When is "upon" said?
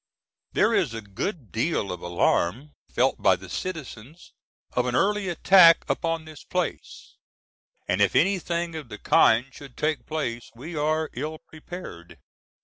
5.87-6.25